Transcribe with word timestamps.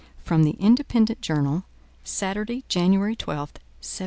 From 0.23 0.41
The 0.45 0.55
Independent 0.59 1.21
Journal. 1.21 1.63
Saturday, 2.03 2.63
January 2.67 3.15
12, 3.15 3.49
1788. 3.49 3.99